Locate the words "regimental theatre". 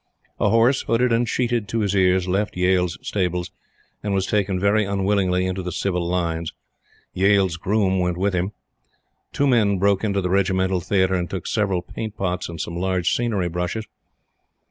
10.31-11.13